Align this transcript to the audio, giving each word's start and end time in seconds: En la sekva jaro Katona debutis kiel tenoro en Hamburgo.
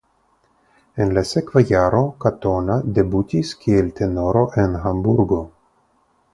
En 1.05 1.11
la 1.17 1.23
sekva 1.31 1.63
jaro 1.73 1.99
Katona 2.25 2.79
debutis 2.99 3.53
kiel 3.61 3.93
tenoro 4.01 4.45
en 4.67 4.81
Hamburgo. 4.89 5.43